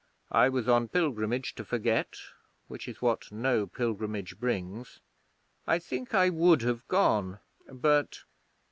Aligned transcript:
I 0.31 0.49
was 0.49 0.67
on 0.67 0.87
pilgrimage 0.87 1.53
to 1.53 1.63
forget 1.63 2.15
which 2.67 2.87
is 2.87 3.03
what 3.03 3.31
no 3.31 3.67
pilgrimage 3.67 4.39
brings. 4.39 4.99
I 5.67 5.77
think 5.77 6.15
I 6.15 6.27
would 6.31 6.63
have 6.63 6.87
gone, 6.87 7.37
but 7.71 8.21